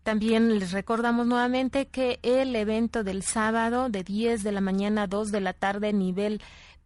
[0.03, 5.07] También les recordamos nuevamente que el evento del sábado de 10 de la mañana a
[5.07, 6.41] 2 de la tarde, nivel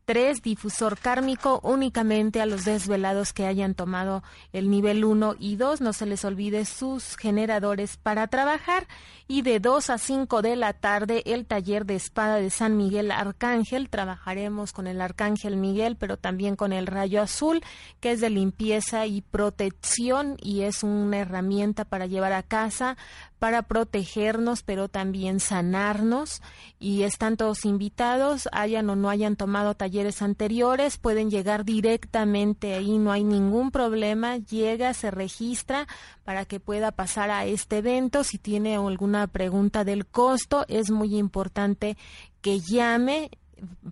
[0.05, 5.81] 3, difusor kármico, únicamente a los desvelados que hayan tomado el nivel 1 y 2.
[5.81, 8.87] No se les olvide sus generadores para trabajar.
[9.27, 13.11] Y de 2 a 5 de la tarde, el taller de espada de San Miguel
[13.11, 13.89] Arcángel.
[13.89, 17.61] Trabajaremos con el Arcángel Miguel, pero también con el rayo azul,
[18.01, 22.97] que es de limpieza y protección y es una herramienta para llevar a casa
[23.41, 26.43] para protegernos, pero también sanarnos.
[26.79, 32.97] Y están todos invitados, hayan o no hayan tomado talleres anteriores, pueden llegar directamente ahí,
[32.97, 34.37] no hay ningún problema.
[34.37, 35.85] Llega, se registra
[36.23, 38.23] para que pueda pasar a este evento.
[38.23, 41.97] Si tiene alguna pregunta del costo, es muy importante
[42.39, 43.31] que llame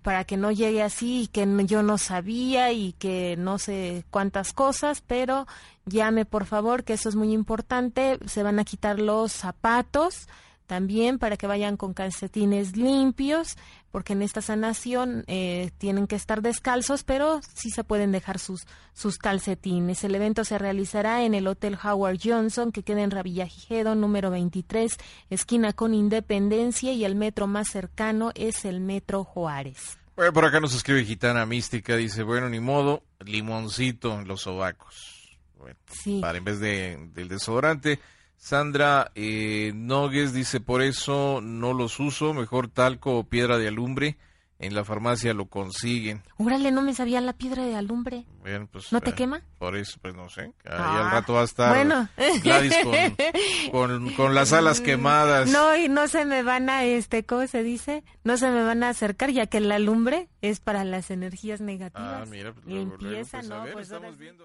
[0.02, 4.54] para que no llegue así y que yo no sabía y que no sé cuántas
[4.54, 5.46] cosas, pero
[5.84, 8.18] llame por favor, que eso es muy importante.
[8.24, 10.28] Se van a quitar los zapatos
[10.70, 13.56] también para que vayan con calcetines limpios,
[13.90, 18.68] porque en esta sanación eh, tienen que estar descalzos, pero sí se pueden dejar sus,
[18.92, 20.04] sus calcetines.
[20.04, 24.96] El evento se realizará en el Hotel Howard Johnson, que queda en Ravillagigedo, número 23,
[25.28, 29.98] esquina con Independencia, y el metro más cercano es el Metro Juárez.
[30.14, 35.36] Bueno, por acá nos escribe Gitana Mística, dice, bueno, ni modo, limoncito en los sobacos.
[35.58, 36.20] Bueno, Sí.
[36.20, 37.98] para en vez de, del desodorante.
[38.40, 44.16] Sandra eh, Nogues dice, por eso no los uso, mejor talco o piedra de alumbre.
[44.58, 46.22] En la farmacia lo consiguen.
[46.36, 48.26] Órale, no me sabía la piedra de alumbre.
[48.40, 49.42] Bueno, pues, ¿No te eh, quema?
[49.58, 50.42] Por eso, pues no sé.
[50.42, 52.08] Ahí Ah, al rato va a estar bueno.
[52.42, 52.92] Gladys con,
[53.72, 55.50] con, con las alas quemadas.
[55.50, 58.04] No, y no se me van a, este, ¿cómo se dice?
[58.22, 62.22] No se me van a acercar, ya que la lumbre es para las energías negativas.
[62.22, 63.64] Ah, mira, pues, luego, luego, Limpieza, pues, a ¿no?
[63.64, 64.44] ver, Pues estamos ahora viendo.